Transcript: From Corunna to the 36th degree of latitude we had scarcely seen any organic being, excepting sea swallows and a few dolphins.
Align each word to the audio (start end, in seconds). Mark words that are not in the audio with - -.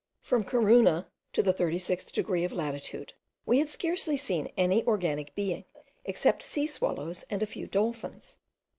From 0.23 0.43
Corunna 0.43 1.05
to 1.33 1.43
the 1.43 1.53
36th 1.53 2.11
degree 2.11 2.43
of 2.43 2.51
latitude 2.51 3.13
we 3.45 3.59
had 3.59 3.69
scarcely 3.69 4.17
seen 4.17 4.51
any 4.57 4.83
organic 4.85 5.35
being, 5.35 5.63
excepting 6.07 6.47
sea 6.47 6.65
swallows 6.65 7.23
and 7.29 7.43
a 7.43 7.45
few 7.45 7.67
dolphins. 7.67 8.39